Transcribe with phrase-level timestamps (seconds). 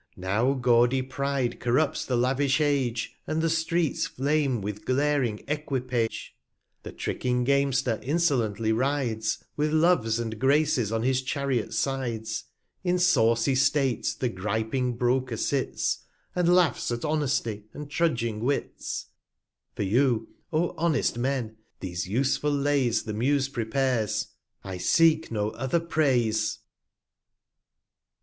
[0.15, 6.81] j& Now gaudy Pride corrupts the lavish Age, And the Streets flame with glaring Equipage;\
[6.81, 12.45] The tricking Gamester insolently rides, 115 With Loves and Graces on his Chariots Sides;
[12.83, 15.99] In sawcy State the griping Broker sits,
[16.35, 19.05] And laughs at Honesty, and trudging Wits:
[19.75, 24.29] For you, O honest Men, these useful Lays The Muse prepares;
[24.63, 26.57] I seek no other Praise.